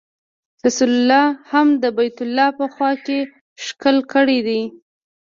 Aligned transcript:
رسول 0.65 0.91
الله 0.95 1.23
هم 1.51 1.67
د 1.83 1.85
بیت 1.97 2.17
الله 2.25 2.47
په 2.59 2.65
خوا 2.73 2.91
کې 3.05 3.19
ښکل 3.63 3.97
کړی 4.13 4.39
دی. 4.47 4.61